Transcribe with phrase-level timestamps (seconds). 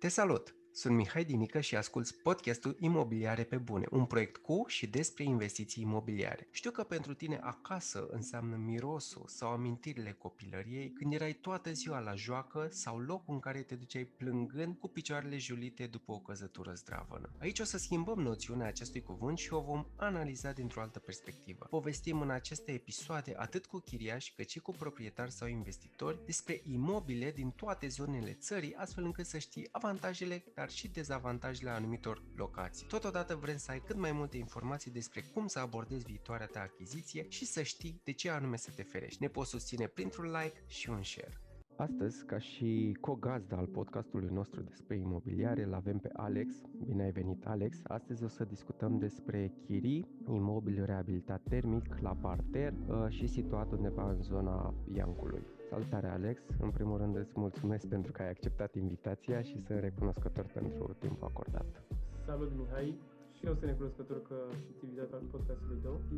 [0.00, 0.65] Te salut!
[0.78, 5.82] Sunt Mihai Dinică și asculți podcastul Imobiliare pe Bune, un proiect cu și despre investiții
[5.82, 6.48] imobiliare.
[6.50, 12.14] Știu că pentru tine acasă înseamnă mirosul sau amintirile copilăriei când erai toată ziua la
[12.14, 17.30] joacă sau locul în care te duceai plângând cu picioarele julite după o căzătură zdravănă.
[17.38, 21.66] Aici o să schimbăm noțiunea acestui cuvânt și o vom analiza dintr-o altă perspectivă.
[21.70, 27.30] Povestim în aceste episoade atât cu chiriași cât și cu proprietari sau investitori despre imobile
[27.30, 32.86] din toate zonele țării, astfel încât să știi avantajele, dar dar și dezavantajele anumitor locații.
[32.86, 37.26] Totodată vrem să ai cât mai multe informații despre cum să abordezi viitoarea ta achiziție
[37.28, 39.22] și să știi de ce anume să te ferești.
[39.22, 41.40] Ne poți susține printr-un like și un share.
[41.76, 46.54] Astăzi, ca și co-gazda al podcastului nostru despre imobiliare, îl avem pe Alex.
[46.84, 47.78] Bine ai venit, Alex!
[47.84, 54.10] Astăzi o să discutăm despre chirii, imobil reabilitat termic, la parter uh, și situat undeva
[54.10, 55.42] în zona Iancului.
[55.70, 56.42] Salutare, Alex!
[56.60, 61.28] În primul rând îți mulțumesc pentru că ai acceptat invitația și sunt recunoscător pentru timpul
[61.28, 61.82] acordat.
[62.24, 62.98] Salut, Mihai!
[63.36, 64.34] și eu sunt recunoscător că
[64.68, 66.14] ești invitat al podcastului tău și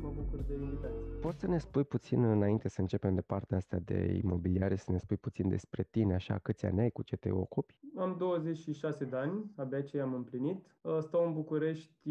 [0.00, 1.18] mă bucur de invitație.
[1.20, 4.98] Poți să ne spui puțin înainte să începem de partea asta de imobiliare, să ne
[4.98, 7.78] spui puțin despre tine, așa, câți ani ai, cu ce te ocupi?
[7.96, 10.66] Am 26 de ani, abia ce am împlinit.
[11.00, 12.10] Stau în București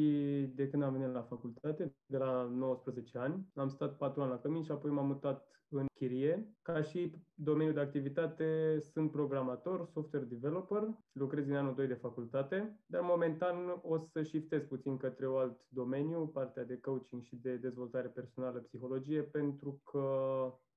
[0.56, 3.48] de când am venit la facultate, de la 19 ani.
[3.56, 6.56] Am stat 4 ani la Cămin și apoi m-am mutat în chirie.
[6.62, 12.80] Ca și domeniul de activitate sunt programator, software developer, lucrez în anul 2 de facultate,
[12.86, 17.56] dar momentan o să shiftez puțin către un alt domeniu, partea de coaching și de
[17.56, 20.00] dezvoltare personală, psihologie, pentru că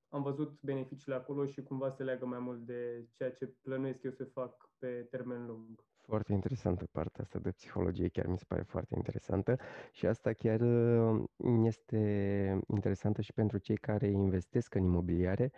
[0.08, 4.10] am văzut beneficiile acolo și cumva se leagă mai mult de ceea ce plănuiesc eu
[4.10, 5.84] să fac pe termen lung.
[6.06, 9.58] Foarte interesantă partea asta de psihologie, chiar mi se pare foarte interesantă
[9.92, 11.22] și asta chiar uh,
[11.64, 11.98] este
[12.69, 15.52] interesantă și pentru cei care investesc în imobiliare,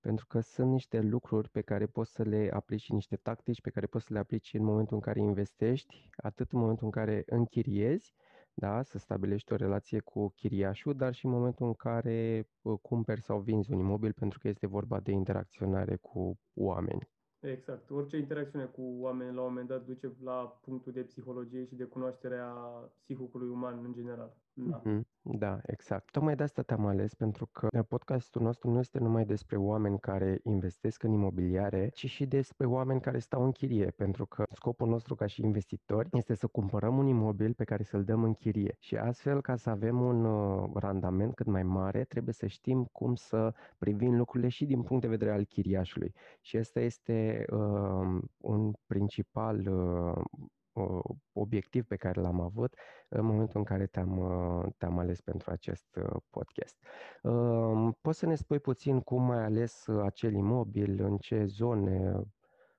[0.00, 3.70] pentru că sunt niște lucruri pe care poți să le aplici și niște tactici pe
[3.70, 7.22] care poți să le aplici în momentul în care investești, atât în momentul în care
[7.26, 8.14] închiriezi,
[8.54, 13.22] da, să stabilești o relație cu chiriașul, dar și în momentul în care uh, cumperi
[13.22, 17.08] sau vinzi un imobil, pentru că este vorba de interacționare cu oameni.
[17.40, 17.90] Exact.
[17.90, 21.84] Orice interacțiune cu oameni la un moment dat duce la punctul de psihologie și de
[21.84, 22.52] cunoașterea
[23.02, 24.36] psihicului uman în general.
[24.60, 24.82] Da.
[24.84, 25.06] Mm-hmm.
[25.22, 26.10] Da, exact.
[26.10, 30.40] Tocmai de asta te-am ales, pentru că podcastul nostru nu este numai despre oameni care
[30.42, 35.14] investesc în imobiliare, ci și despre oameni care stau în chirie, pentru că scopul nostru
[35.14, 38.76] ca și investitori este să cumpărăm un imobil pe care să-l dăm în chirie.
[38.78, 43.14] Și astfel, ca să avem un uh, randament cât mai mare, trebuie să știm cum
[43.14, 46.14] să privim lucrurile și din punct de vedere al chiriașului.
[46.40, 50.24] Și asta este uh, un principal uh,
[51.32, 52.74] obiectiv pe care l-am avut
[53.08, 54.18] în momentul în care te-am,
[54.76, 56.76] te-am ales pentru acest uh, podcast.
[57.22, 62.22] Um, poți să ne spui puțin cum ai ales acel imobil, în ce zone,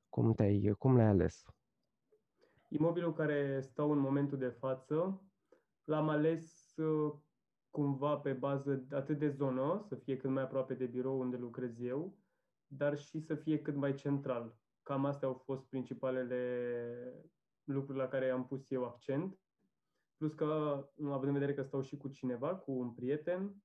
[0.10, 1.44] cum, te-ai, cum l-ai ales?
[2.68, 5.24] Imobilul care stau în momentul de față
[5.84, 7.14] l-am ales uh,
[7.70, 11.80] cumva pe bază atât de zonă, să fie cât mai aproape de birou unde lucrez
[11.80, 12.18] eu,
[12.68, 14.58] dar și să fie cât mai central.
[14.84, 16.38] Cam astea au fost principalele
[17.74, 19.40] lucruri la care am pus eu accent.
[20.18, 20.46] Plus că,
[21.03, 23.56] având în vedere că stau și cu cineva, cu un prieten,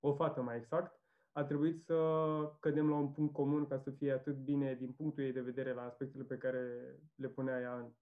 [0.00, 1.00] o fată mai exact,
[1.32, 5.22] a trebuit să cădem la un punct comun ca să fie atât bine din punctul
[5.22, 7.94] ei de vedere la aspectele pe care le punea ea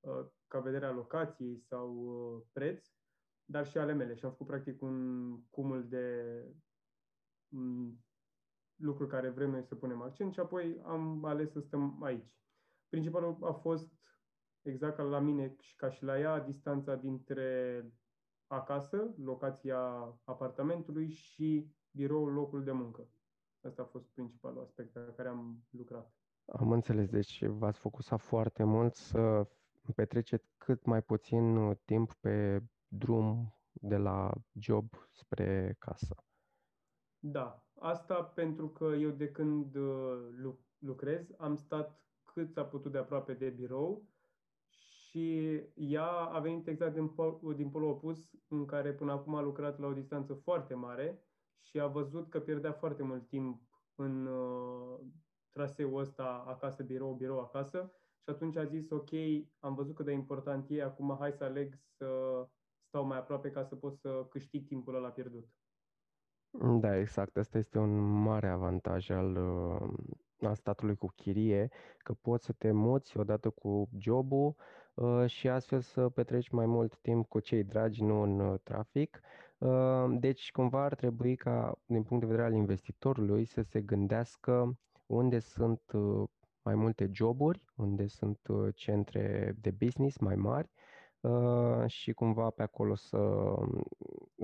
[0.00, 2.86] uh, ca vederea locației sau uh, preț,
[3.44, 4.14] dar și ale mele.
[4.14, 6.44] Și am făcut practic un cumul de
[7.48, 8.04] mm,
[8.76, 12.36] lucruri care vrem noi să punem accent și apoi am ales să stăm aici.
[12.88, 13.92] Principalul a fost
[14.66, 17.82] exact ca la mine și ca și la ea, distanța dintre
[18.46, 19.78] acasă, locația
[20.24, 23.08] apartamentului și biroul, locul de muncă.
[23.60, 26.14] Asta a fost principalul aspect pe care am lucrat.
[26.46, 29.46] Am înțeles, deci v-ați focusat foarte mult să
[29.94, 36.14] petreceți cât mai puțin timp pe drum de la job spre casă.
[37.18, 42.98] Da, asta pentru că eu de când uh, lucrez am stat cât s-a putut de
[42.98, 44.08] aproape de birou
[45.16, 49.40] și ea a venit exact din, pol, din polul opus, în care până acum a
[49.40, 51.22] lucrat la o distanță foarte mare
[51.60, 53.62] și a văzut că pierdea foarte mult timp
[53.94, 54.98] în uh,
[55.50, 57.92] traseul ăsta acasă-birou, birou acasă
[58.22, 59.10] și atunci a zis, ok,
[59.58, 62.08] am văzut cât de important e, acum hai să aleg să
[62.86, 65.48] stau mai aproape ca să pot să câștig timpul ăla pierdut.
[66.80, 67.36] Da, exact.
[67.36, 69.36] Asta este un mare avantaj al
[70.40, 74.54] uh, a statului cu chirie, că poți să te muți odată cu jobul uh,
[75.26, 79.20] și astfel să petreci mai mult timp cu cei dragi, nu în uh, trafic.
[79.58, 84.78] Uh, deci, cumva ar trebui ca, din punct de vedere al investitorului, să se gândească
[85.06, 85.80] unde sunt
[86.66, 90.70] mai multe joburi, unde sunt uh, centre de business mai mari
[91.20, 93.54] uh, și cumva pe acolo să,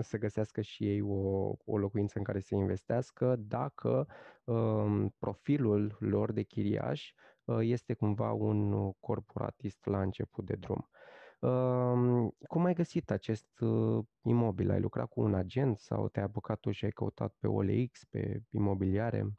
[0.00, 4.06] să găsească și ei o, o locuință în care să investească dacă
[4.44, 7.12] um, profilul lor de chiriaș
[7.60, 10.88] este cumva un corporatist la început de drum.
[12.48, 14.70] Cum ai găsit acest uh, imobil?
[14.70, 18.42] Ai lucrat cu un agent sau te-ai apucat tu și ai căutat pe OLX, pe
[18.50, 19.34] imobiliare?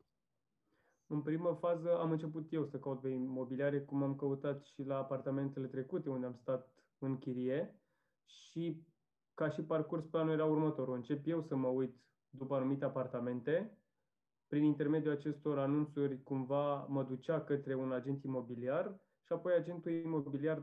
[1.08, 4.98] În primă fază am început eu să caut pe imobiliare, cum am căutat și la
[4.98, 7.82] apartamentele trecute unde am stat în chirie
[8.26, 8.84] și
[9.34, 10.96] ca și parcurs planul era următorul.
[10.96, 11.96] Încep eu să mă uit
[12.30, 13.78] după anumite apartamente,
[14.54, 20.60] prin intermediul acestor anunțuri cumva mă ducea către un agent imobiliar și apoi agentul imobiliar,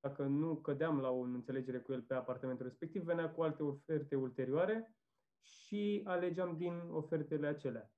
[0.00, 4.14] dacă nu cădeam la o înțelegere cu el pe apartamentul respectiv, venea cu alte oferte
[4.16, 4.96] ulterioare
[5.40, 7.92] și alegeam din ofertele acelea.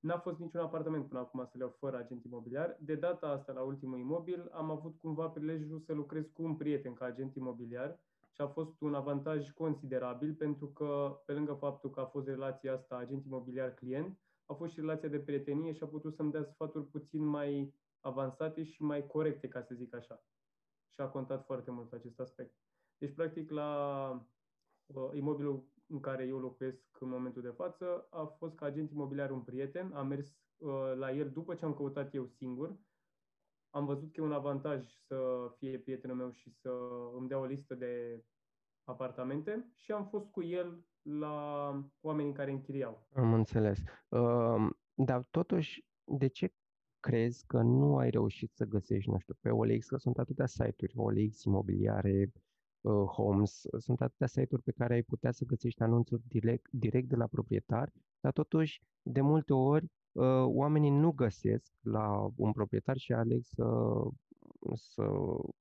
[0.00, 2.76] N-a fost niciun apartament până acum să le iau fără agent imobiliar.
[2.80, 6.92] De data asta, la ultimul imobil, am avut cumva prilejul să lucrez cu un prieten
[6.94, 12.00] ca agent imobiliar și a fost un avantaj considerabil pentru că, pe lângă faptul că
[12.00, 16.14] a fost relația asta agent imobiliar-client, a fost și relația de prietenie și a putut
[16.14, 20.24] să-mi dea sfaturi puțin mai avansate și mai corecte, ca să zic așa
[20.96, 22.54] și a contat foarte mult acest aspect.
[22.98, 24.10] Deci, practic, la
[24.86, 29.30] uh, imobilul în care eu locuiesc în momentul de față a fost ca agent imobiliar
[29.30, 30.26] un prieten, am mers
[30.56, 32.76] uh, la el după ce am căutat eu singur,
[33.70, 36.70] am văzut că e un avantaj să fie prietenul meu și să
[37.16, 38.24] îmi dea o listă de
[38.84, 41.70] apartamente și am fost cu el la
[42.00, 43.06] oamenii care închiriau.
[43.14, 43.78] Am înțeles.
[44.08, 46.54] Uh, dar totuși, de ce
[47.00, 50.92] crezi că nu ai reușit să găsești, nu știu, pe OLX, că sunt atâtea site-uri,
[50.96, 52.32] OLX, imobiliare,
[52.80, 57.16] uh, Homes, sunt atâtea site-uri pe care ai putea să găsești anunțuri direct, direct de
[57.16, 63.12] la proprietar, dar totuși, de multe ori, uh, oamenii nu găsesc la un proprietar și
[63.12, 63.64] aleg să,
[64.74, 65.02] să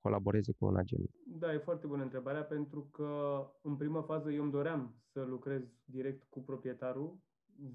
[0.02, 1.10] colaboreze cu un agent.
[1.26, 5.62] Da, e foarte bună întrebarea, pentru că în prima fază eu îmi doream să lucrez
[5.86, 7.18] direct cu proprietarul,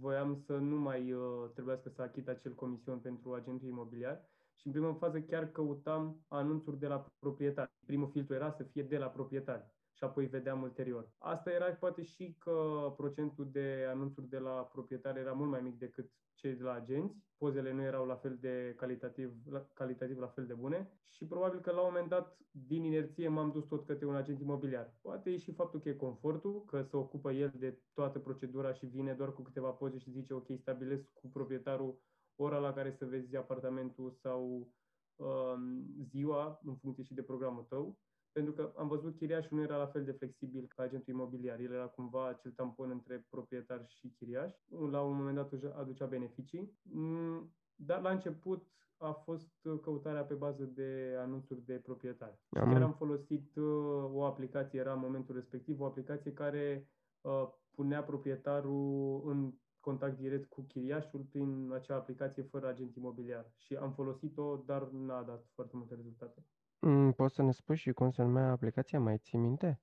[0.01, 4.73] voiam să nu mai uh, trebuiască să achit acel comision pentru agentul imobiliar și în
[4.73, 7.73] prima fază chiar căutam anunțuri de la proprietar.
[7.87, 11.13] Primul filtru era să fie de la proprietar și apoi vedeam ulterior.
[11.19, 12.55] Asta era poate și că
[12.97, 17.17] procentul de anunțuri de la proprietar era mult mai mic decât cei de la agenți,
[17.39, 21.61] pozele nu erau la fel de calitativ la, calitativ la fel de bune și probabil
[21.61, 24.95] că la un moment dat, din inerție, m-am dus tot către un agent imobiliar.
[25.01, 28.87] Poate e și faptul că e confortul, că se ocupă el de toată procedura și
[28.87, 31.99] vine doar cu câteva poze și zice ok, stabilesc cu proprietarul
[32.37, 34.69] ora la care să vezi apartamentul sau
[35.17, 37.99] um, ziua, în funcție și de programul tău
[38.33, 41.59] pentru că am văzut chiriașul nu era la fel de flexibil ca agentul imobiliar.
[41.59, 44.55] El era cumva acel tampon între proprietar și chiriaș.
[44.91, 46.79] La un moment dat aducea beneficii.
[46.83, 49.51] Mm, dar la început a fost
[49.83, 52.41] căutarea pe bază de anunțuri de proprietari.
[52.51, 52.73] Am...
[52.73, 53.65] Chiar am folosit uh,
[54.13, 56.89] o aplicație, era în momentul respectiv, o aplicație care
[57.21, 63.51] uh, punea proprietarul în contact direct cu chiriașul prin acea aplicație fără agent imobiliar.
[63.57, 66.45] Și am folosit-o, dar n-a dat foarte multe rezultate.
[66.81, 69.01] Mm, poți să ne spui și cum se numea aplicația?
[69.01, 69.81] Mai ții minte?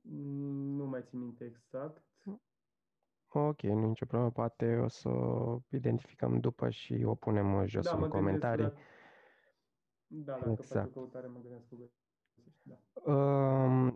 [0.00, 2.02] Mm, nu mai țin minte exact.
[3.28, 4.32] Ok, nu e nicio problemă.
[4.32, 5.10] Poate o să
[5.70, 8.72] identificăm după și o punem uh, jos da, în comentarii.
[10.06, 10.68] Da, dacă exact.
[10.68, 11.76] faci o căutare, mă gândesc că
[12.62, 12.78] da.
[13.12, 13.94] Uh,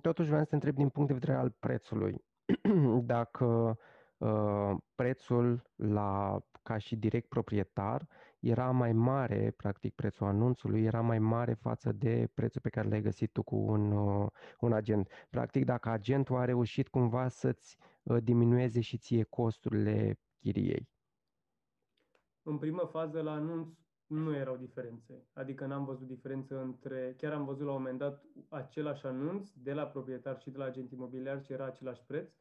[0.00, 2.24] totuși vreau să te întreb din punct de vedere al prețului.
[3.14, 3.78] Dacă
[4.18, 8.08] uh, prețul la ca și direct proprietar
[8.40, 13.02] era mai mare, practic prețul anunțului era mai mare față de prețul pe care l-ai
[13.02, 14.26] găsit tu cu un, uh,
[14.60, 15.08] un agent.
[15.30, 20.88] Practic dacă agentul a reușit cumva să-ți uh, diminueze și ție costurile chiriei.
[22.42, 23.68] În primă fază la anunț
[24.06, 25.26] nu erau diferențe.
[25.32, 27.14] Adică n-am văzut diferență între...
[27.16, 30.64] Chiar am văzut la un moment dat același anunț de la proprietar și de la
[30.64, 32.32] agent imobiliar și era același preț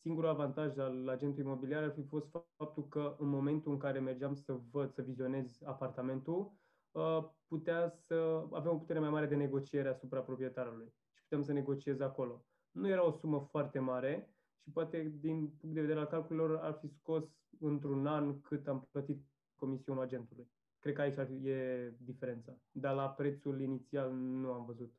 [0.00, 4.34] Singurul avantaj al agentului imobiliar ar fi fost faptul că în momentul în care mergeam
[4.34, 6.52] să văd, să vizionez apartamentul,
[6.90, 11.52] uh, putea să avem o putere mai mare de negociere asupra proprietarului și putem să
[11.52, 12.44] negociez acolo.
[12.70, 16.78] Nu era o sumă foarte mare și poate din punct de vedere al calculelor ar
[16.80, 17.24] fi scos
[17.60, 20.50] într-un an cât am plătit comisionul agentului.
[20.78, 22.58] Cred că aici e diferența.
[22.70, 24.94] Dar la prețul inițial nu am văzut.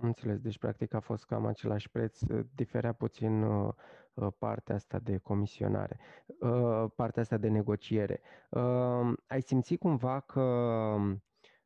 [0.00, 2.20] Am înțeles, deci practic a fost cam același preț,
[2.54, 3.72] diferea puțin uh,
[4.14, 5.98] uh, partea asta de comisionare,
[6.40, 8.20] uh, partea asta de negociere.
[8.50, 10.40] Uh, ai simțit cumva că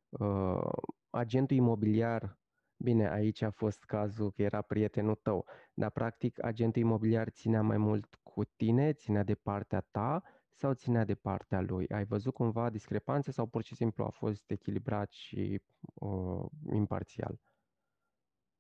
[0.09, 0.69] uh,
[1.11, 2.39] agentul imobiliar,
[2.77, 7.77] bine, aici a fost cazul că era prietenul tău, dar practic agentul imobiliar ținea mai
[7.77, 11.89] mult cu tine, ținea de partea ta sau ținea de partea lui?
[11.89, 15.63] Ai văzut cumva discrepanțe sau pur și simplu a fost echilibrat și
[15.95, 17.41] uh, imparțial?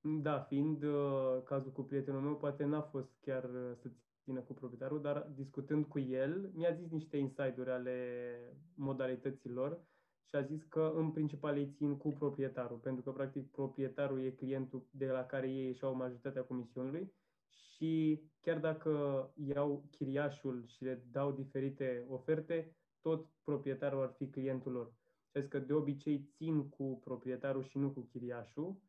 [0.02, 3.90] Da, fiind uh, cazul cu prietenul meu, poate n-a fost chiar uh, să
[4.22, 7.98] țină cu proprietarul, dar discutând cu el, mi-a zis niște inside-uri ale
[8.74, 9.80] modalităților
[10.24, 14.30] și a zis că în principal îi țin cu proprietarul, pentru că practic proprietarul e
[14.30, 17.12] clientul de la care ei și au majoritatea comisiunului
[17.48, 24.72] și chiar dacă iau chiriașul și le dau diferite oferte, tot proprietarul ar fi clientul
[24.72, 24.92] lor.
[25.30, 28.80] Și a zis că de obicei țin cu proprietarul și nu cu chiriașul,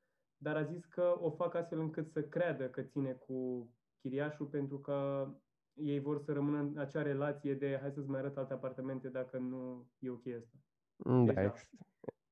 [0.42, 3.70] dar a zis că o fac astfel încât să creadă că ține cu
[4.00, 5.28] chiriașul pentru că
[5.74, 9.38] ei vor să rămână în acea relație de hai să-ți mai arăt alte apartamente dacă
[9.38, 10.58] nu e ok asta.
[10.96, 11.70] Mm, da, ex-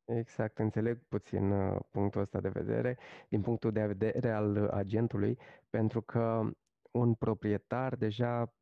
[0.05, 2.97] exact, înțeleg puțin uh, punctul ăsta de vedere,
[3.29, 5.37] din punctul de vedere al agentului,
[5.69, 6.49] pentru că
[6.91, 8.53] un proprietar deja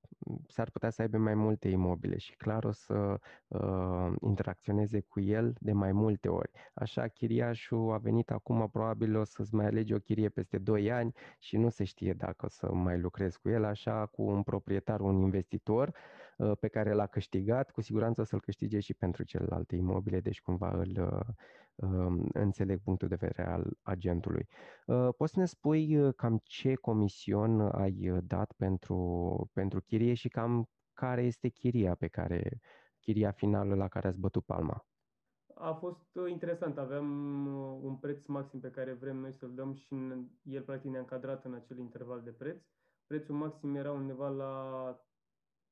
[0.47, 5.53] s-ar putea să aibă mai multe imobile și clar o să uh, interacționeze cu el
[5.59, 6.51] de mai multe ori.
[6.73, 11.13] Așa, chiriașul a venit acum, probabil o să-ți mai alege o chirie peste 2 ani
[11.39, 14.99] și nu se știe dacă o să mai lucrezi cu el, așa cu un proprietar,
[14.99, 15.93] un investitor uh,
[16.59, 20.69] pe care l-a câștigat, cu siguranță o să-l câștige și pentru celelalte imobile, deci cumva
[20.69, 21.35] îl, uh,
[22.33, 24.47] înțeleg punctul de vedere al agentului.
[24.85, 30.13] Uh, poți să ne spui uh, cam ce comision ai uh, dat pentru, pentru chirie
[30.13, 32.59] și cam care este chiria pe care,
[32.99, 34.85] chiria finală la care ați bătut palma?
[35.53, 36.77] A fost interesant.
[36.77, 37.45] Aveam
[37.83, 39.95] un preț maxim pe care vrem noi să-l dăm și
[40.43, 42.65] el practic ne-a încadrat în acel interval de preț.
[43.07, 45.06] Prețul maxim era undeva la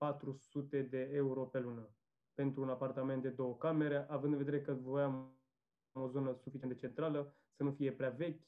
[0.06, 1.90] 400 de euro pe lună
[2.34, 5.40] pentru un apartament de două camere, având în vedere că voiam
[5.92, 8.42] o zonă suficient de centrală, să nu fie prea vechi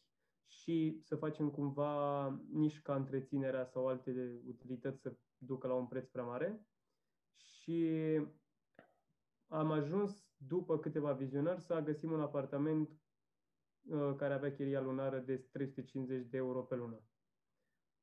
[0.46, 6.08] și să facem cumva nici ca întreținerea sau alte utilități să ducă la un preț
[6.08, 6.66] prea mare.
[7.36, 7.92] Și
[9.48, 15.38] am ajuns, după câteva vizionări, să găsim un apartament uh, care avea chiria lunară de
[15.38, 17.07] 350 de euro pe lună.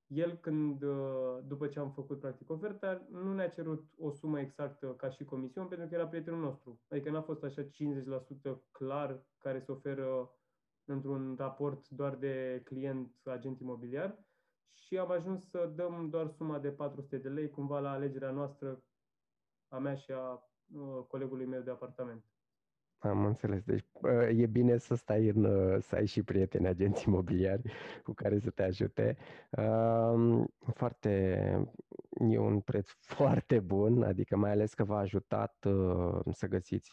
[0.07, 4.87] El, când, uh, după ce am făcut practic oferta, nu ne-a cerut o sumă exactă
[4.87, 6.81] ca și comision, pentru că era prietenul nostru.
[6.89, 10.31] Adică n-a fost așa 50% clar care se oferă
[10.85, 14.25] într-un raport doar de client-agent imobiliar
[14.73, 18.83] și am ajuns să dăm doar suma de 400 de lei, cumva la alegerea noastră,
[19.69, 20.33] a mea și a
[20.73, 22.34] uh, colegului meu de apartament.
[23.09, 23.63] Am înțeles.
[23.65, 23.85] Deci
[24.37, 25.47] e bine să stai în,
[25.81, 29.17] să ai și prieteni agenți imobiliari cu care să te ajute.
[30.75, 31.19] Foarte,
[32.31, 36.91] e un preț foarte bun, adică mai ales că v-a ajutat uh, să găsiți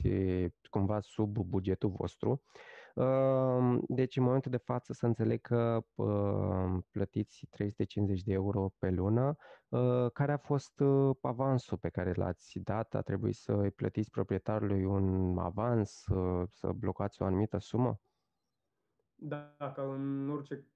[0.69, 2.41] cumva sub bugetul vostru.
[3.87, 5.85] Deci, în momentul de față, să înțeleg că
[6.91, 9.35] plătiți 350 de euro pe lună.
[10.13, 10.81] Care a fost
[11.21, 12.93] avansul pe care l-ați dat?
[12.93, 16.03] A trebuit să îi plătiți proprietarului un avans,
[16.47, 18.01] să blocați o anumită sumă?
[19.15, 20.67] Da, ca în orice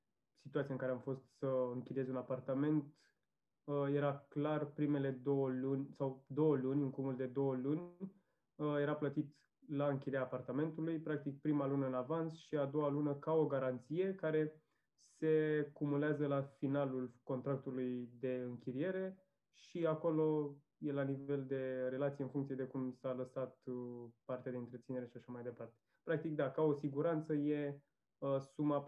[0.42, 2.96] situație în care am fost să închiriez un apartament,
[3.94, 7.98] era clar primele două luni sau două luni, un cumul de două luni,
[8.80, 9.36] era plătit
[9.68, 14.16] la închiria apartamentului, practic prima lună în avans și a doua lună ca o garanție
[14.16, 14.62] care
[15.18, 19.18] se cumulează la finalul contractului de închiriere
[19.54, 24.52] și acolo e la nivel de relație în funcție de cum s-a lăsat uh, partea
[24.52, 25.76] de întreținere și așa mai departe.
[26.04, 27.82] Practic, da, ca o siguranță e
[28.18, 28.88] uh, suma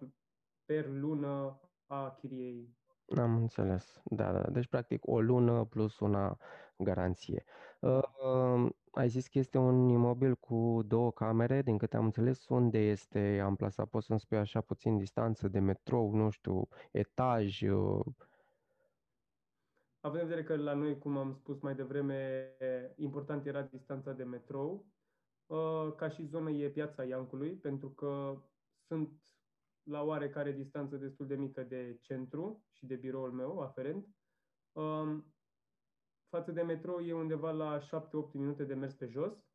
[0.65, 2.75] per lună a chiriei.
[3.15, 4.01] Am înțeles.
[4.05, 4.49] Da, da.
[4.49, 6.37] Deci, practic, o lună plus una
[6.77, 7.43] garanție.
[7.79, 12.77] Uh, ai zis că este un imobil cu două camere, din câte am înțeles, unde
[12.77, 13.89] este amplasat?
[13.89, 17.61] Poți să-mi spui așa puțin distanță de metrou, nu știu, etaj?
[17.61, 18.05] Uh...
[19.99, 22.51] Având în vedere că la noi, cum am spus mai devreme,
[22.95, 24.85] important era distanța de metrou,
[25.45, 28.41] uh, ca și zonă e piața Iancului, pentru că
[28.87, 29.09] sunt
[29.83, 34.07] la oarecare distanță destul de mică de centru și de biroul meu aferent.
[34.71, 35.25] Um,
[36.29, 39.47] față de metrou e undeva la 7-8 minute de mers pe jos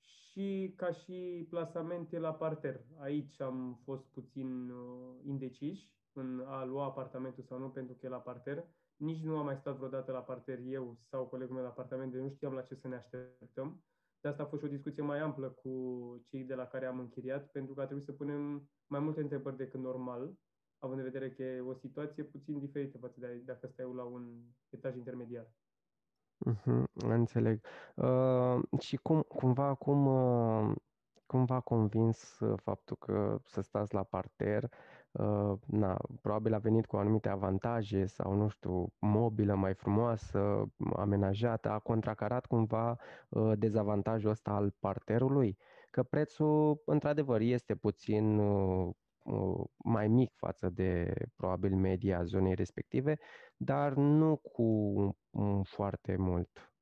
[0.00, 2.84] și ca și plasament e la parter.
[2.98, 8.08] Aici am fost puțin uh, indeciși în a lua apartamentul sau nu pentru că e
[8.08, 8.64] la parter.
[8.96, 12.20] Nici nu am mai stat vreodată la parter eu sau colegul meu la apartament, deci
[12.20, 13.84] nu știam la ce să ne așteptăm.
[14.20, 15.72] De asta a fost și o discuție mai amplă cu
[16.26, 19.56] cei de la care am închiriat, pentru că a trebuit să punem mai multe întrebări
[19.56, 20.34] decât normal,
[20.80, 24.24] având în vedere că e o situație puțin diferită față de dacă stai la un
[24.70, 25.46] etaj intermediar.
[26.48, 27.64] Uh-huh, înțeleg.
[27.94, 30.74] Uh, și cum, cumva, cum, uh,
[31.26, 34.68] cum v-a convins uh, faptul că să stați la parter
[35.10, 40.64] uh, na, probabil a venit cu anumite avantaje sau, nu știu, mobilă mai frumoasă,
[40.96, 45.58] amenajată, a contracarat cumva uh, dezavantajul ăsta al parterului,
[45.90, 48.94] că prețul, într-adevăr, este puțin uh, uh
[49.84, 53.18] mai mic față de probabil media zonei respective,
[53.56, 54.62] dar nu cu
[55.30, 56.74] um, foarte mult.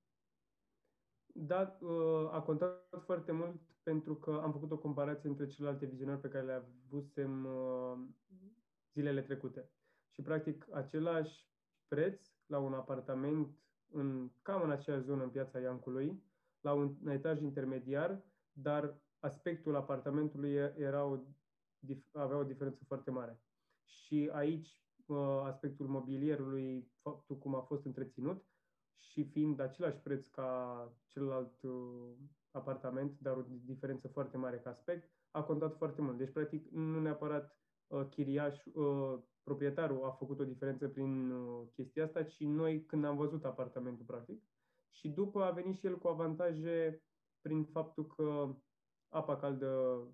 [1.35, 6.21] Da, uh, a contat foarte mult pentru că am făcut o comparație între celelalte vizionări
[6.21, 6.52] pe care le
[6.87, 7.99] avusem uh,
[8.93, 9.71] zilele trecute.
[10.11, 11.49] Și, practic, același
[11.88, 13.59] preț la un apartament
[13.90, 16.23] în, cam în aceeași zonă în piața Iancului,
[16.61, 21.19] la un, un etaj intermediar, dar aspectul apartamentului era o,
[22.13, 23.41] avea o diferență foarte mare.
[23.85, 28.45] Și aici uh, aspectul mobilierului, faptul cum a fost întreținut,
[28.99, 32.13] și fiind același preț ca celălalt uh,
[32.51, 36.19] apartament, dar o diferență foarte mare ca aspect, a contat foarte mult.
[36.19, 42.05] Deci, practic, nu neapărat uh, chiriaș, uh, proprietarul a făcut o diferență prin uh, chestia
[42.05, 44.43] asta, ci noi când am văzut apartamentul, practic.
[44.91, 47.03] Și după a venit și el cu avantaje
[47.41, 48.57] prin faptul că
[49.09, 50.09] apa caldă uh,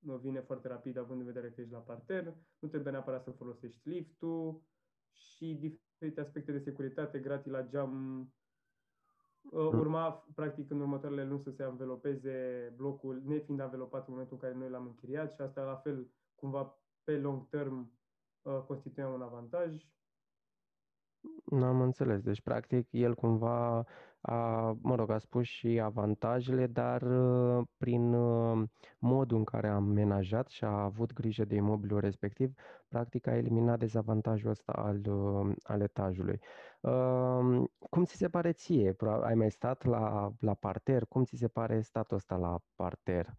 [0.00, 3.88] vine foarte rapid, având în vedere că ești la parter, nu trebuie neapărat să folosești
[3.88, 4.62] liftul
[5.12, 8.20] și diferite aspecte de securitate, gratii la geam,
[9.50, 9.78] uh, mm.
[9.78, 14.58] urma, practic, în următoarele luni să se anvelopeze blocul, nefiind anvelopat în momentul în care
[14.58, 17.92] noi l-am închiriat și asta, la fel, cumva, pe long term,
[18.42, 19.86] uh, constituia un avantaj.
[21.44, 22.22] Nu am înțeles.
[22.22, 23.86] Deci, practic, el cumva
[24.20, 29.78] a, mă rog, a spus și avantajele, dar uh, prin uh, modul în care a
[29.78, 32.52] menajat și a avut grijă de imobilul respectiv,
[32.88, 36.40] practic a eliminat dezavantajul ăsta al, uh, al etajului.
[37.90, 38.96] Cum ți se pare ție?
[39.22, 41.04] Ai mai stat la, la parter?
[41.04, 43.34] Cum ți se pare statul ăsta la parter?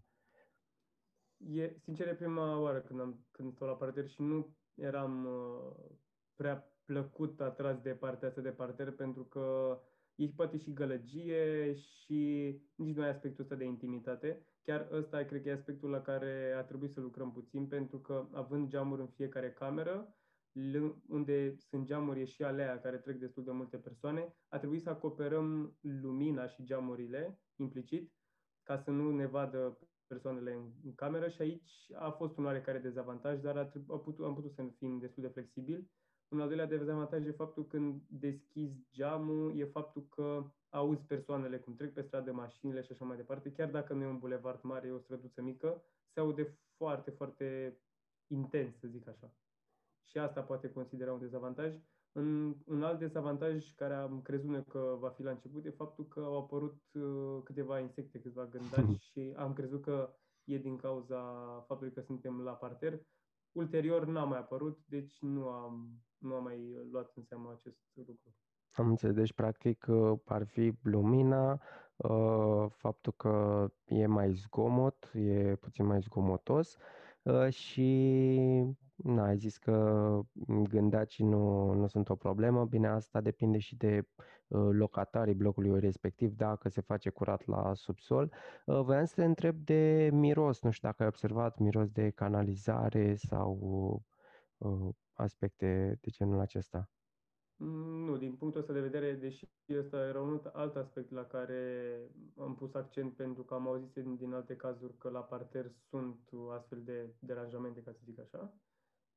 [1.37, 5.91] E, sincer, e prima oară când, am, când stau la parter și nu eram uh,
[6.35, 9.77] prea plăcut atras de partea asta de parter pentru că
[10.15, 12.21] e poate și gălăgie și
[12.75, 14.45] nici nu ai aspectul ăsta de intimitate.
[14.61, 18.27] Chiar ăsta cred că e aspectul la care a trebuit să lucrăm puțin pentru că
[18.31, 20.15] având geamuri în fiecare cameră,
[21.07, 25.77] unde sunt geamuri și alea care trec destul de multe persoane, a trebuit să acoperăm
[25.81, 28.13] lumina și geamurile implicit
[28.63, 32.79] ca să nu ne vadă persoanele în, în cameră și aici a fost un oarecare
[32.79, 35.89] dezavantaj, dar a, a putut, am putut să fim destul de flexibili
[36.29, 41.75] un al doilea dezavantaj e faptul când deschizi geamul, e faptul că auzi persoanele cum
[41.75, 43.51] trec pe stradă, mașinile și așa mai departe.
[43.51, 47.77] Chiar dacă nu e un bulevard mare, e o străduță mică, se aude foarte, foarte
[48.27, 49.33] intens, să zic așa.
[50.03, 51.75] Și asta poate considera un dezavantaj.
[52.11, 56.19] Un, un alt dezavantaj care am crezut că va fi la început e faptul că
[56.19, 60.13] au apărut uh, câteva insecte, câțiva gândaci și am crezut că
[60.43, 61.21] e din cauza
[61.67, 63.01] faptului că suntem la parter.
[63.51, 68.35] Ulterior n-a mai apărut, deci nu am, nu am mai luat în seamă acest lucru.
[68.71, 71.61] Am înțeles, deci practic uh, ar fi lumina,
[71.95, 76.77] uh, faptul că e mai zgomot, e puțin mai zgomotos
[77.21, 77.89] uh, și
[78.95, 80.19] na, ai zis că
[80.69, 84.07] gândacii nu, nu sunt o problemă, bine asta depinde și de
[84.71, 88.33] locatarii blocului respectiv, dacă se face curat la subsol.
[88.65, 94.03] Vreau să te întreb de miros, nu știu dacă ai observat miros de canalizare sau
[95.13, 96.89] aspecte de genul acesta?
[98.05, 99.45] Nu, din punctul ăsta de vedere, deși
[99.77, 101.93] ăsta era un alt aspect la care
[102.37, 106.29] am pus accent pentru că am auzit din, din alte cazuri că la parter sunt
[106.51, 108.53] astfel de deranjamente, ca să zic așa,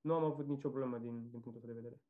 [0.00, 2.00] nu am avut nicio problemă din, din punctul ăsta de vedere.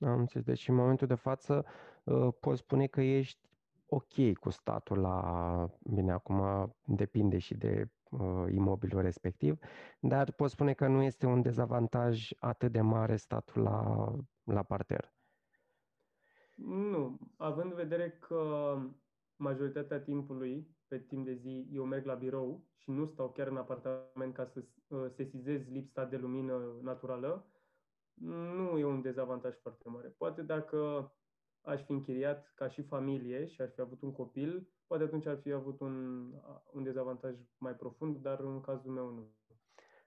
[0.00, 0.44] Am înțeles.
[0.46, 1.64] Deci în momentul de față
[2.04, 3.46] uh, poți spune că ești
[3.86, 6.42] ok cu statul la, bine, acum
[6.84, 9.58] depinde și de uh, imobilul respectiv,
[10.00, 14.10] dar pot spune că nu este un dezavantaj atât de mare statul la,
[14.44, 15.14] la parter.
[16.56, 18.74] Nu, având în vedere că
[19.36, 23.56] majoritatea timpului, pe timp de zi, eu merg la birou și nu stau chiar în
[23.56, 27.46] apartament ca să uh, sesizez lipsa de lumină naturală,
[28.20, 30.08] nu e un dezavantaj foarte mare.
[30.08, 31.12] Poate dacă
[31.60, 35.38] aș fi închiriat ca și familie și aș fi avut un copil, poate atunci ar
[35.38, 36.26] fi avut un,
[36.72, 39.34] un dezavantaj mai profund, dar în cazul meu nu.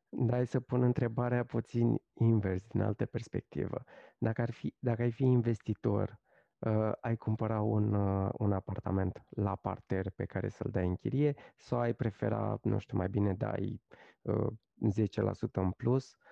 [0.09, 3.83] Dai să pun întrebarea puțin invers, din altă perspectivă.
[4.17, 6.19] Dacă, ar fi, dacă ai fi investitor,
[6.59, 11.35] uh, ai cumpăra un, uh, un apartament la parter pe care să-l dai în chirie
[11.55, 13.81] sau ai prefera, nu știu, mai bine dai
[14.21, 14.47] uh,
[14.89, 16.28] 10% în plus, uh,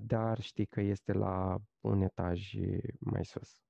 [0.00, 2.52] dar știi că este la un etaj
[2.98, 3.62] mai sus?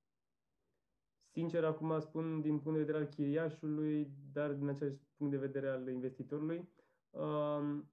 [1.30, 5.68] Sincer, acum spun din punct de vedere al chiriașului, dar din acest punct de vedere
[5.68, 6.68] al investitorului.
[7.10, 7.92] Um,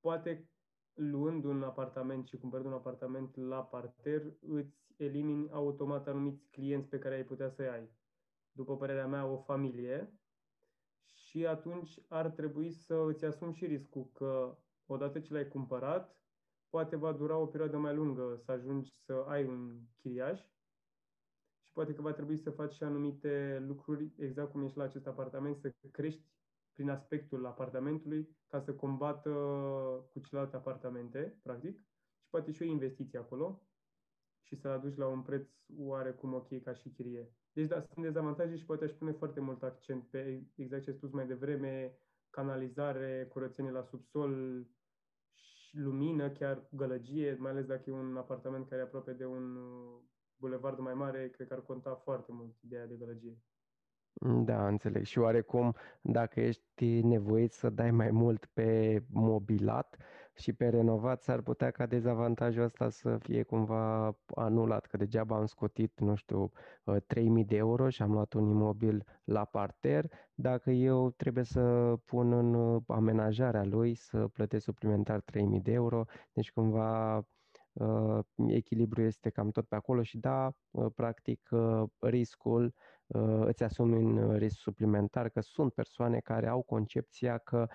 [0.00, 0.50] poate
[0.94, 6.98] luând un apartament și cumpărând un apartament la parter, îți elimini automat anumiți clienți pe
[6.98, 7.90] care ai putea să-i ai.
[8.52, 10.12] După părerea mea, o familie.
[11.04, 16.21] Și atunci ar trebui să îți asumi și riscul că odată ce l-ai cumpărat,
[16.72, 20.40] poate va dura o perioadă mai lungă să ajungi să ai un chiriaș
[21.62, 25.06] și poate că va trebui să faci și anumite lucruri, exact cum ești la acest
[25.06, 26.26] apartament, să crești
[26.72, 29.30] prin aspectul apartamentului ca să combată
[30.12, 31.78] cu celelalte apartamente, practic,
[32.20, 33.66] și poate și o investiție acolo
[34.42, 37.32] și să aduci la un preț oarecum ok ca și chirie.
[37.52, 40.96] Deci, da, sunt dezavantaje și poate aș pune foarte mult accent pe exact ce ai
[40.96, 41.98] spus mai devreme,
[42.30, 44.81] canalizare, curățenie la subsol, și
[45.72, 50.00] lumină, chiar gălăgie, mai ales dacă e un apartament care e aproape de un uh,
[50.36, 53.38] bulevard mai mare, cred că ar conta foarte mult ideea de gălăgie.
[54.44, 55.04] Da, înțeleg.
[55.04, 59.96] Și oarecum, dacă ești nevoit să dai mai mult pe mobilat
[60.34, 65.46] și pe renovat, s-ar putea ca dezavantajul ăsta să fie cumva anulat, că degeaba am
[65.46, 66.50] scotit, nu știu,
[67.06, 72.32] 3000 de euro și am luat un imobil la parter, dacă eu trebuie să pun
[72.32, 77.16] în amenajarea lui să plătesc suplimentar 3000 de euro, deci cumva
[77.72, 82.74] uh, echilibru este cam tot pe acolo și da, uh, practic uh, riscul
[83.14, 87.74] Uh, îți asumi un risc suplimentar, că sunt persoane care au concepția că uh,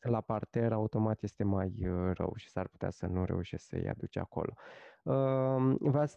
[0.00, 4.16] la parter automat este mai uh, rău și s-ar putea să nu reușești să-i aduci
[4.16, 4.54] acolo.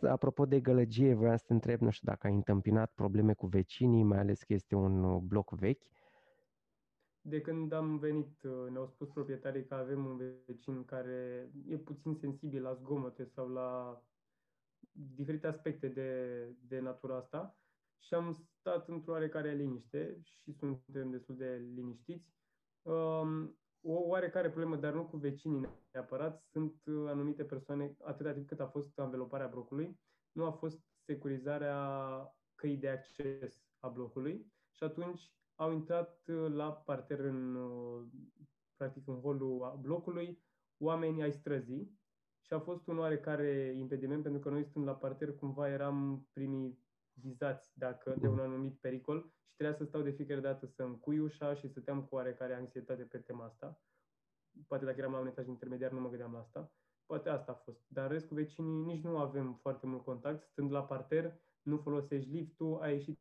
[0.09, 4.03] Apropo de gălăgie, voiam să te întreb, nu știu dacă ai întâmpinat probleme cu vecinii,
[4.03, 5.83] mai ales că este un bloc vechi.
[7.21, 12.61] De când am venit, ne-au spus proprietarii că avem un vecin care e puțin sensibil
[12.61, 14.01] la zgomote sau la
[14.91, 17.57] diferite aspecte de, de natura asta
[17.99, 22.42] și am stat într-o oarecare liniște și suntem destul de liniștiți.
[22.83, 28.47] Um, o oarecare problemă, dar nu cu vecinii neapărat, sunt uh, anumite persoane, atâta timp
[28.47, 29.99] cât a fost anveloparea blocului,
[30.31, 31.77] nu a fost securizarea
[32.55, 38.05] căii de acces a blocului și atunci au intrat uh, la parter în, uh,
[38.75, 40.43] practic în holul blocului
[40.77, 41.99] oameni ai străzii
[42.41, 46.82] și a fost un oarecare impediment pentru că noi stând la parter cumva eram primii
[47.13, 51.19] vizați dacă de un anumit pericol și trebuia să stau de fiecare dată să încui
[51.19, 53.81] ușa și stăteam cu oarecare anxietate pe tema asta.
[54.67, 56.71] Poate dacă eram la un etaj intermediar nu mă gândeam la asta.
[57.05, 57.85] Poate asta a fost.
[57.87, 60.43] Dar rest cu vecinii nici nu avem foarte mult contact.
[60.43, 63.19] Stând la parter, nu folosești liftul, ai ieșit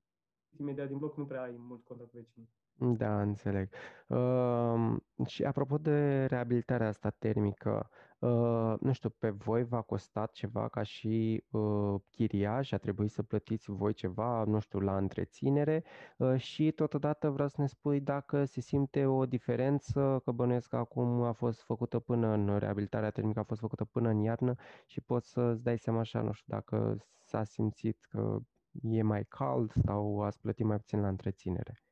[0.59, 2.51] imediat din bloc, nu prea ai mult contact cu vecinii.
[2.79, 3.69] Da, înțeleg.
[4.07, 10.69] Uh, și apropo de reabilitarea asta termică, uh, nu știu, pe voi v-a costat ceva
[10.69, 15.85] ca și uh, chiriaș, a trebuit să plătiți voi ceva, nu știu, la întreținere
[16.17, 20.77] uh, și totodată vreau să ne spui dacă se simte o diferență, că bănuiesc că
[20.77, 24.55] acum a fost făcută până în reabilitarea termică, a fost făcută până în iarnă
[24.87, 28.39] și poți să-ți dai seama așa, nu știu, dacă s-a simțit că
[28.83, 31.83] e mai cald sau ați plătit mai puțin la întreținere.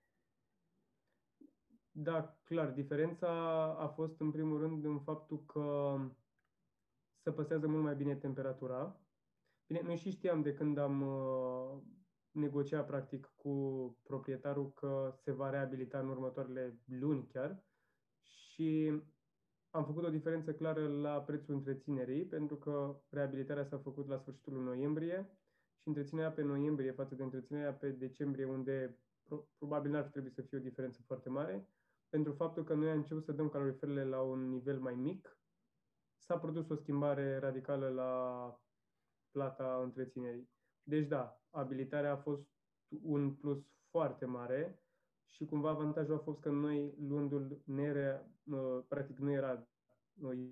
[2.02, 2.70] Da, clar.
[2.72, 3.28] Diferența
[3.78, 5.96] a fost în primul rând în faptul că
[7.22, 9.00] se păstrează mult mai bine temperatura.
[9.66, 11.82] Bine, noi și știam de când am uh,
[12.30, 13.52] negociat practic cu
[14.02, 17.64] proprietarul că se va reabilita în următoarele luni chiar
[18.20, 19.02] și
[19.70, 24.52] am făcut o diferență clară la prețul întreținerii pentru că reabilitarea s-a făcut la sfârșitul
[24.52, 25.30] lui noiembrie
[25.76, 28.98] și întreținerea pe noiembrie față de întreținerea pe decembrie unde
[29.58, 31.68] probabil n-ar trebui să fie o diferență foarte mare
[32.10, 35.38] pentru faptul că noi am început să dăm caloriferele la un nivel mai mic,
[36.18, 38.54] s-a produs o schimbare radicală la
[39.30, 40.50] plata întreținerii.
[40.82, 42.48] Deci da, abilitarea a fost
[43.02, 44.84] un plus foarte mare
[45.28, 48.30] și cumva avantajul a fost că noi, luându-l, nere,
[48.88, 49.68] practic nu era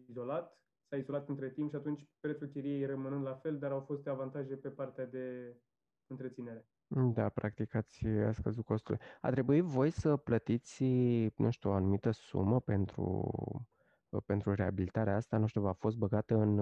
[0.08, 4.06] izolat, s-a izolat între timp și atunci prețul chiriei rămânând la fel, dar au fost
[4.06, 5.56] avantaje pe partea de
[6.06, 6.68] întreținere.
[6.90, 9.04] Da, practic ați a scăzut costurile.
[9.20, 10.84] A trebuit voi să plătiți,
[11.36, 13.30] nu știu, o anumită sumă pentru,
[14.26, 15.38] pentru reabilitarea asta?
[15.38, 16.58] Nu știu, v-a fost băgată în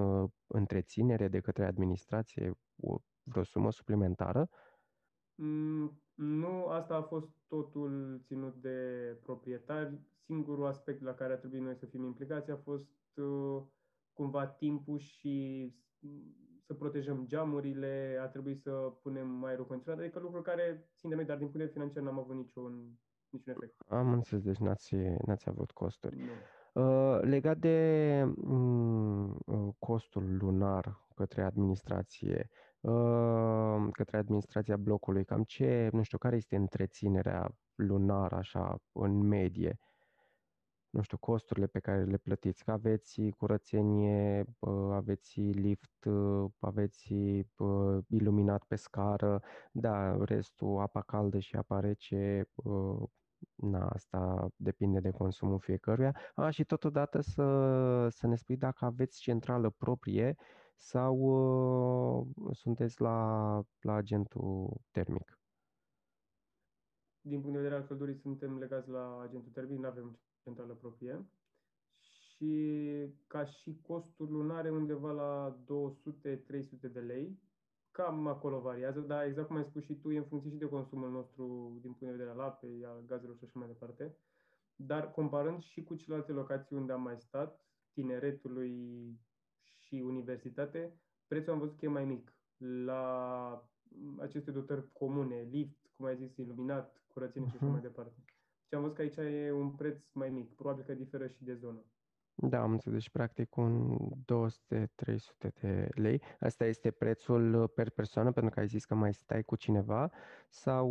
[0.46, 4.48] întreținere de către administrație o, vreo sumă suplimentară?
[5.34, 8.78] Mm, nu, asta a fost totul ținut de
[9.22, 10.00] proprietari.
[10.24, 13.62] Singurul aspect la care a trebuit noi să fim implicați a fost uh,
[14.12, 15.74] cumva timpul și
[16.66, 18.70] să protejăm geamurile, a trebuit să
[19.02, 22.02] punem mai condiționat, adică lucruri care țin de noi, dar din punct de vedere financiar
[22.02, 22.98] n-am avut niciun,
[23.30, 23.74] niciun efect.
[23.88, 24.94] Am înțeles, deci n-ați,
[25.26, 26.16] n-ați avut costuri.
[26.16, 26.32] Nu.
[26.82, 32.50] Uh, legat de mm, uh, costul lunar către administrație,
[32.80, 39.78] uh, către administrația blocului, cam ce, nu știu, care este întreținerea lunară așa în medie?
[40.96, 44.44] Nu știu, costurile pe care le plătiți, că aveți curățenie,
[44.90, 46.06] aveți lift,
[46.58, 47.14] aveți
[48.08, 52.48] iluminat pe scară, da, restul, apa caldă și apa rece,
[53.54, 56.16] na, asta depinde de consumul fiecăruia.
[56.34, 60.36] A, și totodată să, să ne spui dacă aveți centrală proprie
[60.74, 65.38] sau uh, sunteți la, la agentul termic.
[67.20, 71.26] Din punct de vedere al căldurii, suntem legați la agentul termic, nu avem centrală proprie.
[71.98, 72.52] Și
[73.26, 75.58] ca și costuri lunare undeva la
[76.86, 77.38] 200-300 de lei,
[77.90, 80.68] cam acolo variază, dar exact cum ai spus și tu, e în funcție și de
[80.68, 81.44] consumul nostru
[81.82, 84.16] din punct de vedere al apei, al gazelor și așa mai departe.
[84.76, 87.60] Dar comparând și cu celelalte locații unde am mai stat,
[87.92, 88.74] tineretului
[89.62, 92.34] și universitate, prețul am văzut că e mai mic.
[92.84, 93.70] La
[94.18, 97.50] aceste dotări comune, lift, cum ai zis, iluminat, curățenie uh-huh.
[97.50, 97.74] și așa mhm.
[97.74, 98.24] mai departe.
[98.66, 101.54] Și am văzut că aici e un preț mai mic, probabil că diferă și de
[101.54, 101.84] zonă.
[102.38, 102.98] Da, am înțeles.
[102.98, 106.22] Deci, practic, un 200-300 de lei.
[106.40, 110.10] Asta este prețul uh, per persoană, pentru că ai zis că mai stai cu cineva,
[110.48, 110.90] sau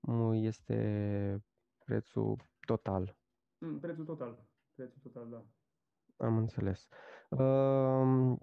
[0.00, 1.44] uh, este
[1.84, 3.16] prețul total?
[3.58, 4.48] Mm, prețul total.
[4.74, 5.44] Prețul total, da.
[6.26, 6.88] Am înțeles.
[7.28, 8.36] Uh,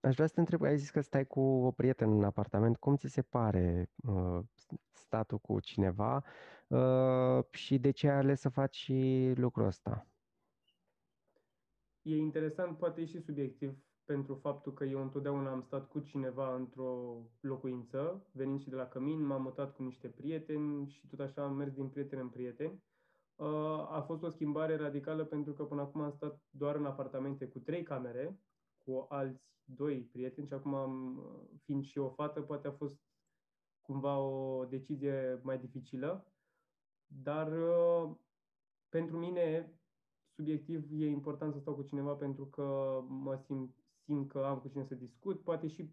[0.00, 2.76] aș vrea să te întreb, ai zis că stai cu o prietenă în apartament.
[2.76, 4.38] Cum ți se pare uh,
[4.90, 6.24] statul cu cineva
[6.68, 8.90] uh, și de ce ai ales să faci
[9.34, 10.06] lucrul ăsta?
[12.02, 16.54] E interesant, poate e și subiectiv, pentru faptul că eu întotdeauna am stat cu cineva
[16.54, 21.42] într-o locuință, venind și de la Cămin, m-am mutat cu niște prieteni și tot așa
[21.42, 22.82] am mers din prieten în prieten.
[23.34, 23.46] Uh,
[23.90, 27.58] a fost o schimbare radicală pentru că până acum am stat doar în apartamente cu
[27.58, 28.38] trei camere,
[28.84, 31.22] cu alți doi prieteni și acum, am,
[31.64, 33.00] fiind și o fată, poate a fost
[33.80, 36.32] cumva o decizie mai dificilă.
[37.06, 38.16] Dar uh,
[38.88, 39.74] pentru mine
[40.34, 44.68] subiectiv e important să stau cu cineva pentru că mă simt, simt că am cu
[44.68, 45.90] cine să discut, poate și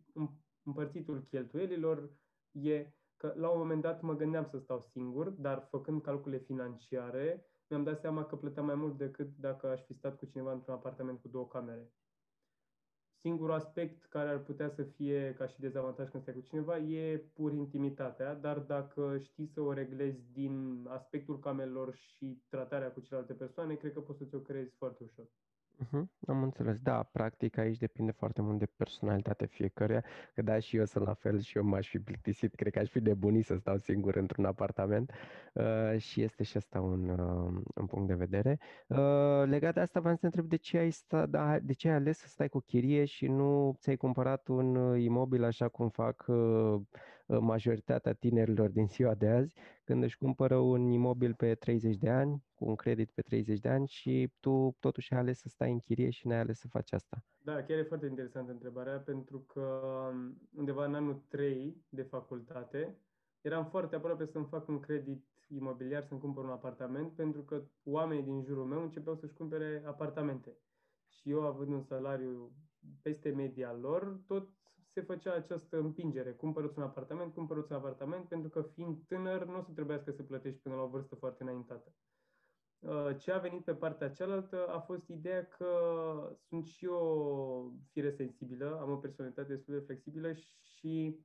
[0.63, 2.11] împărțitul cheltuielilor
[2.51, 7.45] e că la un moment dat mă gândeam să stau singur, dar făcând calcule financiare,
[7.67, 10.73] mi-am dat seama că plăteam mai mult decât dacă aș fi stat cu cineva într-un
[10.73, 11.91] apartament cu două camere.
[13.19, 17.17] Singurul aspect care ar putea să fie ca și dezavantaj când stai cu cineva e
[17.17, 23.33] pur intimitatea, dar dacă știi să o reglezi din aspectul camelor și tratarea cu celelalte
[23.33, 25.27] persoane, cred că poți să ți-o creezi foarte ușor.
[25.83, 26.79] Uh-huh, am înțeles.
[26.79, 31.13] Da, practic aici depinde foarte mult de personalitatea fiecăruia, că da, și eu sunt la
[31.13, 34.45] fel și eu m-aș fi plictisit, cred că aș fi nebunit să stau singur într-un
[34.45, 35.11] apartament
[35.53, 38.59] uh, și este și asta un, uh, un punct de vedere.
[38.87, 41.89] Uh, legat de asta, vreau să te întreb de ce, ai sta, da, de ce
[41.89, 45.89] ai ales să stai cu chirie și nu ți-ai cumpărat un uh, imobil așa cum
[45.89, 46.81] fac uh,
[47.27, 52.43] majoritatea tinerilor din ziua de azi, când își cumpără un imobil pe 30 de ani,
[52.53, 55.79] cu un credit pe 30 de ani și tu totuși ai ales să stai în
[55.79, 57.23] chirie și n-ai ales să faci asta.
[57.37, 59.81] Da, chiar e foarte interesantă întrebarea, pentru că
[60.13, 62.97] um, undeva în anul 3 de facultate
[63.41, 68.23] eram foarte aproape să-mi fac un credit imobiliar, să-mi cumpăr un apartament, pentru că oamenii
[68.23, 70.57] din jurul meu începeau să-și cumpere apartamente.
[71.07, 72.51] Și eu, având un salariu
[73.01, 74.49] peste media lor, tot
[74.97, 76.31] se făcea această împingere.
[76.31, 80.23] Cumpărăți un apartament, cumpărăți un apartament, pentru că fiind tânăr nu o să trebuiască să
[80.23, 81.93] plătești până la o vârstă foarte înaintată.
[82.79, 85.71] Uh, ce a venit pe partea cealaltă a fost ideea că
[86.47, 91.19] sunt și eu fire sensibilă, am o personalitate destul de flexibilă și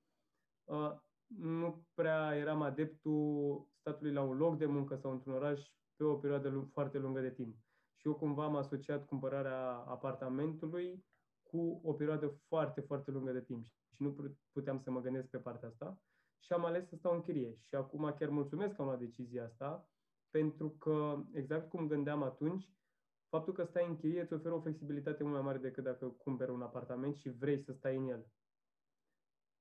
[0.65, 0.93] uh,
[1.27, 5.61] nu prea eram adeptul statului la un loc de muncă sau într-un oraș
[5.97, 7.57] pe o perioadă foarte lungă de timp.
[7.95, 11.05] Și eu cumva am asociat cumpărarea apartamentului
[11.53, 15.39] cu o perioadă foarte, foarte lungă de timp și nu puteam să mă gândesc pe
[15.39, 16.01] partea asta
[16.39, 17.57] și am ales să stau în chirie.
[17.61, 19.89] Și acum chiar mulțumesc că am luat decizia asta,
[20.31, 22.71] pentru că, exact cum gândeam atunci,
[23.29, 26.51] faptul că stai în chirie îți oferă o flexibilitate mult mai mare decât dacă cumperi
[26.51, 28.27] un apartament și vrei să stai în el.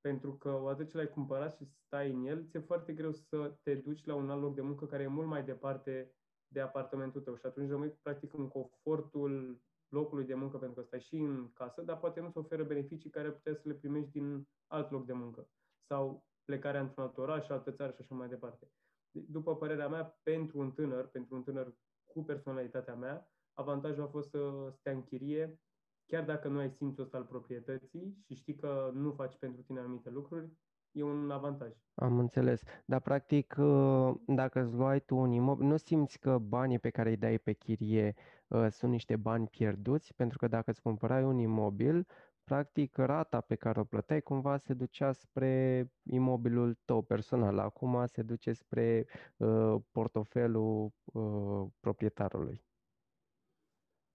[0.01, 3.75] Pentru că odată ce l-ai cumpărat și stai în el, ți-e foarte greu să te
[3.75, 6.15] duci la un alt loc de muncă care e mult mai departe
[6.47, 10.99] de apartamentul tău și atunci rămâi practic în confortul locului de muncă pentru că stai
[10.99, 14.91] și în casă, dar poate nu-ți oferă beneficii care puteai să le primești din alt
[14.91, 15.47] loc de muncă
[15.87, 18.71] sau plecarea într-un alt oraș, altă țară și așa mai departe.
[19.11, 21.73] După părerea mea, pentru un tânăr, pentru un tânăr
[22.05, 25.59] cu personalitatea mea, avantajul a fost să stea în chirie,
[26.05, 29.79] chiar dacă nu ai simțul ăsta al proprietății și știi că nu faci pentru tine
[29.79, 30.51] anumite lucruri,
[30.91, 31.71] e un avantaj.
[31.93, 32.61] Am înțeles.
[32.85, 37.09] Dar, practic, ă, dacă îți luai tu un imobil, nu simți că banii pe care
[37.09, 40.13] îi dai pe chirie uh, sunt niște bani pierduți?
[40.13, 42.07] Pentru că dacă îți cumpărai un imobil,
[42.43, 47.59] practic rata pe care o plăteai cumva se ducea spre imobilul tău personal.
[47.59, 52.63] Acum se duce spre uh, portofelul uh, proprietarului.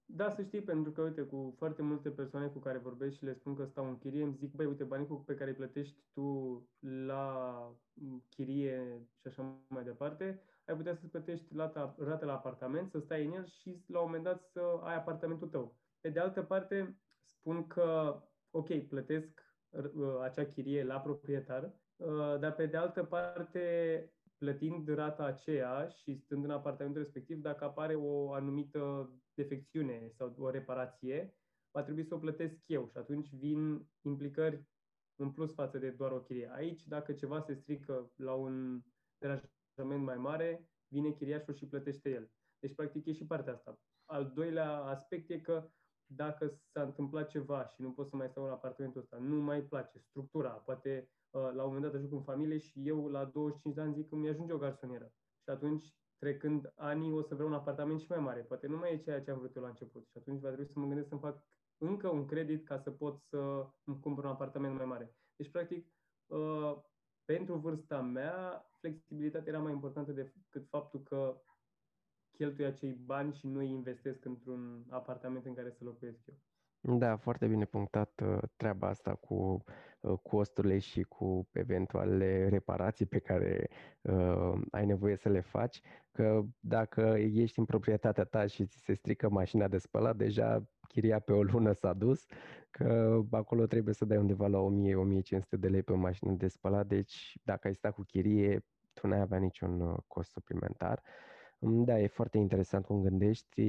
[0.08, 3.32] Da, să știi, pentru că, uite, cu foarte multe persoane cu care vorbesc și le
[3.32, 6.62] spun că stau în chirie, îmi zic, băi, uite, banii pe care îi plătești tu
[6.80, 7.76] la
[8.28, 13.24] chirie și așa mai departe, ai putea să plătești rata, rata la apartament, să stai
[13.24, 15.76] în el și la un moment dat să ai apartamentul tău.
[16.00, 22.54] Pe de altă parte, spun că, ok, plătesc uh, acea chirie la proprietar, uh, dar
[22.54, 28.32] pe de altă parte, plătind rata aceea și stând în apartamentul respectiv, dacă apare o
[28.32, 31.34] anumită defecțiune sau o reparație,
[31.70, 34.66] va trebui să o plătesc eu și atunci vin implicări
[35.16, 36.50] în plus față de doar o chirie.
[36.54, 38.82] Aici, dacă ceva se strică la un
[39.18, 42.30] deranjament mai mare, vine chiriașul și plătește el.
[42.58, 43.80] Deci, practic, e și partea asta.
[44.04, 45.70] Al doilea aspect e că
[46.06, 49.62] dacă s-a întâmplat ceva și nu pot să mai stau în apartamentul ăsta, nu mai
[49.62, 53.74] place structura, poate uh, la un moment dat ajung în familie și eu la 25
[53.74, 55.12] de ani zic că mi-ajunge o garsonieră.
[55.42, 58.40] Și atunci, trecând anii, o să vreau un apartament și mai mare.
[58.40, 60.06] Poate nu mai e ceea ce am vrut eu la început.
[60.08, 61.44] Și atunci va trebui să mă gândesc să-mi fac
[61.78, 65.16] încă un credit ca să pot să îmi cumpăr un apartament mai mare.
[65.36, 65.86] Deci, practic,
[66.26, 66.76] uh,
[67.26, 71.40] pentru vârsta mea, flexibilitatea era mai importantă decât faptul că
[72.36, 76.34] cheltui acei bani și nu îi investesc într-un apartament în care să locuiesc eu.
[76.98, 79.64] Da, foarte bine punctat uh, treaba asta cu
[80.00, 83.68] uh, costurile și cu eventualele reparații pe care
[84.00, 85.80] uh, ai nevoie să le faci,
[86.12, 91.18] că dacă ești în proprietatea ta și ți se strică mașina de spălat, deja chiria
[91.18, 92.26] pe o lună s-a dus,
[92.70, 96.86] că acolo trebuie să dai undeva la 1000-1500 de lei pe o mașină de spălat,
[96.86, 101.02] deci dacă ai sta cu chirie, tu n-ai avea niciun uh, cost suplimentar.
[101.04, 101.26] Uh,
[101.58, 103.62] da, e foarte interesant cum gândești.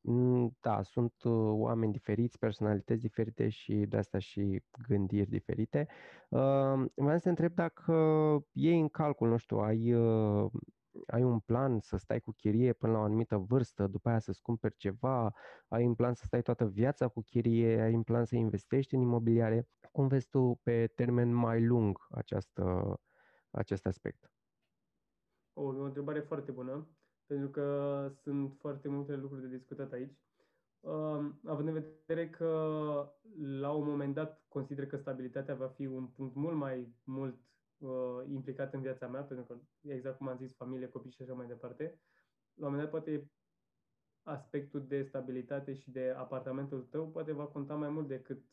[0.00, 5.86] Mm, da, sunt uh, oameni diferiți, personalități diferite și de asta și gândiri diferite.
[6.28, 7.94] Vreau să te întreb dacă
[8.52, 10.50] iei în calcul, nu știu, ai, uh,
[11.06, 14.42] ai un plan să stai cu chirie până la o anumită vârstă, după aia să-ți
[14.42, 15.32] cumperi ceva,
[15.68, 19.00] ai un plan să stai toată viața cu chirie, ai un plan să investești în
[19.00, 19.68] imobiliare.
[19.92, 22.94] Cum vezi tu pe termen mai lung această,
[23.50, 24.30] acest aspect?
[25.52, 26.88] O, o întrebare foarte bună
[27.26, 30.18] pentru că sunt foarte multe lucruri de discutat aici.
[30.80, 32.48] Uh, având în vedere că
[33.40, 37.38] la un moment dat consider că stabilitatea va fi un punct mult mai mult
[37.78, 39.60] uh, implicat în viața mea, pentru că,
[39.92, 42.00] exact cum am zis, familie, copii și așa mai departe,
[42.54, 43.30] la un moment dat poate
[44.22, 48.44] aspectul de stabilitate și de apartamentul tău poate va conta mai mult decât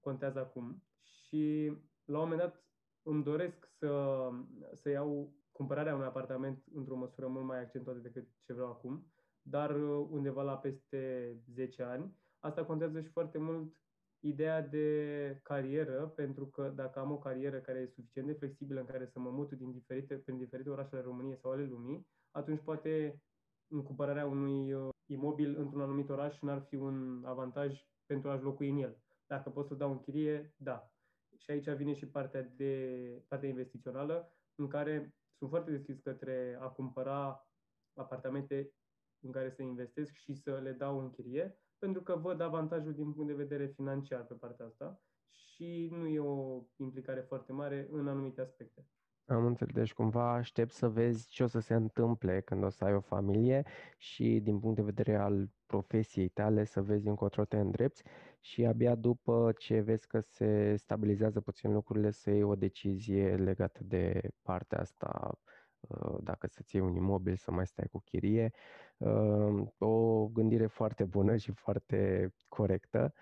[0.00, 0.84] contează acum.
[1.02, 1.72] Și
[2.04, 2.64] la un moment dat
[3.02, 4.28] îmi doresc să,
[4.72, 9.12] să iau cumpărarea unui apartament într-o măsură mult mai accentuată decât ce vreau acum,
[9.42, 12.16] dar uh, undeva la peste 10 ani.
[12.38, 13.74] Asta contează și foarte mult
[14.20, 18.86] ideea de carieră, pentru că dacă am o carieră care e suficient de flexibilă în
[18.86, 22.60] care să mă mut din diferite, prin diferite orașe ale României sau ale lumii, atunci
[22.60, 23.22] poate
[23.68, 28.70] în cumpărarea unui uh, imobil într-un anumit oraș n-ar fi un avantaj pentru a-și locui
[28.70, 29.02] în el.
[29.26, 30.92] Dacă pot să dau în chirie, da.
[31.38, 36.68] Și aici vine și partea, de, partea investițională, în care sunt foarte deschis către a
[36.68, 37.48] cumpăra
[37.94, 38.72] apartamente
[39.20, 43.12] în care să investesc și să le dau în chirie, pentru că văd avantajul din
[43.12, 48.08] punct de vedere financiar pe partea asta și nu e o implicare foarte mare în
[48.08, 48.86] anumite aspecte.
[49.24, 52.84] Am înțeles, deci cumva aștept să vezi ce o să se întâmple când o să
[52.84, 53.66] ai o familie
[53.96, 58.02] și din punct de vedere al profesiei tale să vezi încotro te îndrepți
[58.40, 63.84] și abia după ce vezi că se stabilizează puțin lucrurile să iei o decizie legată
[63.84, 65.59] de partea asta, uh,
[66.22, 68.50] dacă să-ți iei un imobil, să mai stai cu chirie.
[68.96, 73.12] Uh, o gândire foarte bună și foarte corectă,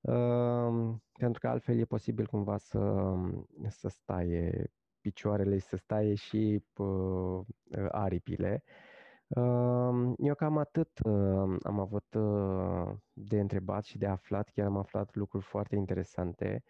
[0.00, 3.14] uh, pentru că altfel e posibil cumva să,
[3.68, 4.50] să stai
[5.00, 6.64] picioarele și să stai și
[7.90, 8.62] aripile.
[10.16, 10.98] Eu cam atât
[11.62, 12.16] am avut
[13.12, 16.62] de întrebat și de aflat, chiar am aflat lucruri foarte interesante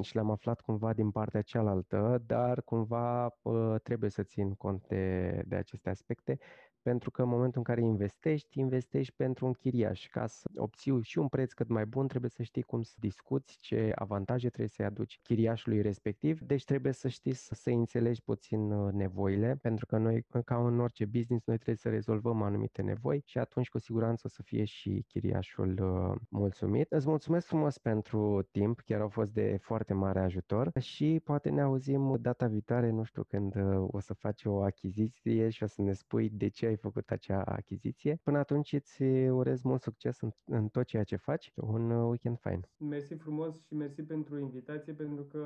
[0.00, 3.34] și le-am aflat cumva din partea cealaltă, dar cumva
[3.82, 6.38] trebuie să țin cont de, de aceste aspecte
[6.82, 10.06] pentru că în momentul în care investești, investești pentru un chiriaș.
[10.08, 13.58] Ca să obții și un preț cât mai bun, trebuie să știi cum să discuți,
[13.60, 16.40] ce avantaje trebuie să-i aduci chiriașului respectiv.
[16.40, 20.80] Deci trebuie să știi să, să înțelegi puțin uh, nevoile, pentru că noi, ca în
[20.80, 24.64] orice business, noi trebuie să rezolvăm anumite nevoi și atunci cu siguranță o să fie
[24.64, 26.92] și chiriașul uh, mulțumit.
[26.92, 31.60] Îți mulțumesc frumos pentru timp, chiar au fost de foarte mare ajutor și poate ne
[31.60, 35.82] auzim data viitoare, nu știu când uh, o să faci o achiziție și o să
[35.82, 38.20] ne spui de ce ai făcut acea achiziție.
[38.22, 41.52] Până atunci îți urez mult succes în, în tot ceea ce faci.
[41.54, 42.68] Un uh, weekend fain.
[42.76, 45.44] Mersi frumos și mersi pentru invitație, pentru că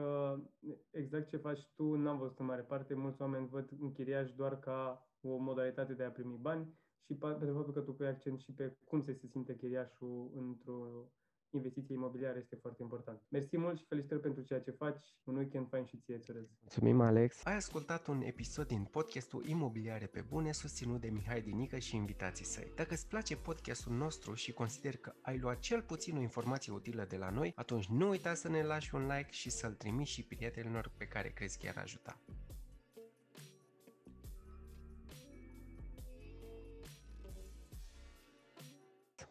[0.91, 2.95] exact ce faci tu n-am văzut în mare parte.
[2.95, 6.74] Mulți oameni văd închiriaș doar ca o modalitate de a primi bani.
[7.07, 11.11] și pentru faptul că tu pui accent și pe cum se, se simte chiriașul într-o
[11.57, 13.23] investiție imobiliară este foarte important.
[13.29, 15.05] Mersi mult și felicitări pentru ceea ce faci.
[15.25, 16.45] Un weekend fain și ție, îți urez.
[16.61, 17.45] Mulțumim, Alex.
[17.45, 22.45] Ai ascultat un episod din podcastul Imobiliare pe Bune, susținut de Mihai Dinică și invitații
[22.45, 22.73] săi.
[22.77, 27.05] Dacă îți place podcastul nostru și consider că ai luat cel puțin o informație utilă
[27.09, 30.27] de la noi, atunci nu uita să ne lași un like și să-l trimiți și
[30.27, 32.21] prietenilor pe care crezi că i-ar ajuta.